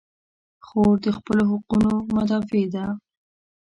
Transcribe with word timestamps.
خور 0.65 0.95
د 1.05 1.07
خپلو 1.17 1.43
حقونو 1.51 1.91
مدافع 2.15 2.65
ده. 2.73 2.85